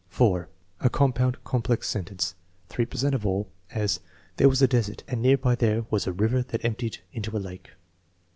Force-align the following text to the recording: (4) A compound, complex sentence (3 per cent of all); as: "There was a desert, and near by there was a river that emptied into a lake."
(4) 0.09 0.49
A 0.79 0.89
compound, 0.89 1.37
complex 1.43 1.87
sentence 1.87 2.33
(3 2.69 2.87
per 2.87 2.97
cent 2.97 3.13
of 3.13 3.23
all); 3.23 3.51
as: 3.69 3.99
"There 4.37 4.49
was 4.49 4.59
a 4.63 4.67
desert, 4.67 5.03
and 5.07 5.21
near 5.21 5.37
by 5.37 5.53
there 5.53 5.85
was 5.91 6.07
a 6.07 6.11
river 6.11 6.41
that 6.41 6.65
emptied 6.65 7.03
into 7.13 7.37
a 7.37 7.37
lake." 7.37 7.69